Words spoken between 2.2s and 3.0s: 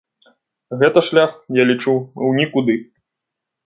у нікуды.